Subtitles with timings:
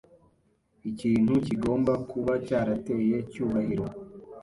[0.89, 3.85] Ikintu kigomba kuba cyarateye Cyubahiro.